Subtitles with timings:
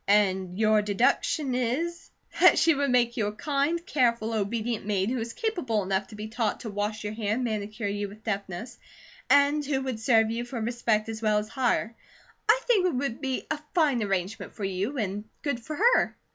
[0.07, 2.09] "And your deduction is"
[2.41, 6.15] "That she would make you a kind, careful, obedient maid, who is capable enough to
[6.15, 8.79] be taught to wash your hair and manicure you with deftness,
[9.29, 11.95] and who would serve you for respect as well as hire.
[12.49, 16.17] I think it would be a fine arrangement for you and good for her."